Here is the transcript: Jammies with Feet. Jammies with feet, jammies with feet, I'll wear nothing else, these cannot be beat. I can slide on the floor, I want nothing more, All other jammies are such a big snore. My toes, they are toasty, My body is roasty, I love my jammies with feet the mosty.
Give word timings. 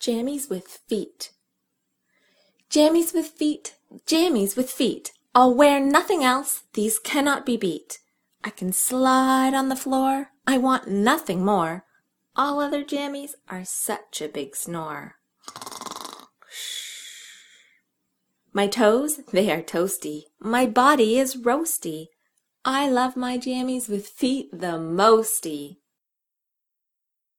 Jammies 0.00 0.48
with 0.48 0.66
Feet. 0.88 1.30
Jammies 2.70 3.12
with 3.12 3.26
feet, 3.26 3.76
jammies 4.06 4.56
with 4.56 4.70
feet, 4.70 5.12
I'll 5.34 5.52
wear 5.54 5.78
nothing 5.78 6.24
else, 6.24 6.62
these 6.72 6.98
cannot 6.98 7.44
be 7.44 7.58
beat. 7.58 7.98
I 8.42 8.48
can 8.48 8.72
slide 8.72 9.52
on 9.52 9.68
the 9.68 9.76
floor, 9.76 10.30
I 10.46 10.56
want 10.56 10.88
nothing 10.88 11.44
more, 11.44 11.84
All 12.34 12.60
other 12.60 12.82
jammies 12.82 13.32
are 13.50 13.64
such 13.64 14.22
a 14.22 14.28
big 14.28 14.56
snore. 14.56 15.16
My 18.54 18.68
toes, 18.68 19.20
they 19.32 19.50
are 19.50 19.62
toasty, 19.62 20.22
My 20.38 20.64
body 20.64 21.18
is 21.18 21.36
roasty, 21.36 22.06
I 22.64 22.88
love 22.88 23.16
my 23.16 23.36
jammies 23.36 23.88
with 23.88 24.06
feet 24.06 24.48
the 24.50 24.78
mosty. 24.78 25.79